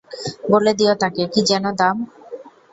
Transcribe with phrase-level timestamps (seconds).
[0.51, 1.95] বলে দিও তাঁকে, কি যেন নাম?